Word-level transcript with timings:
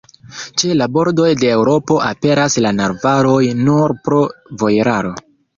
Ĉe 0.61 0.77
la 0.77 0.87
bordoj 0.95 1.27
de 1.41 1.51
Eŭropo 1.57 1.99
aperas 2.07 2.57
la 2.67 2.73
narvaloj 2.79 3.43
nur 3.63 3.97
pro 4.09 4.23
vojeraro. 4.65 5.15